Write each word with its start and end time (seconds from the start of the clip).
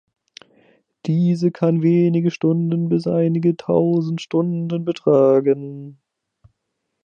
Diese 1.05 1.51
kann 1.51 1.83
wenige 1.83 2.31
Stunden 2.31 2.89
bis 2.89 3.05
einige 3.05 3.55
tausend 3.55 4.19
Stunden 4.19 4.83
betragen. 4.83 5.99